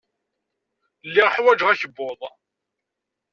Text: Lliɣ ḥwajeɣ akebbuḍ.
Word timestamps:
Lliɣ 1.07 1.27
ḥwajeɣ 1.35 1.67
akebbuḍ. 1.69 2.19